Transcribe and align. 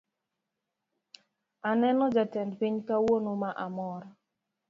Aneno 1.69 2.05
jatend 2.15 2.51
piny 2.59 2.77
kawuono 2.87 3.31
ma 3.41 3.51
amor 3.65 4.01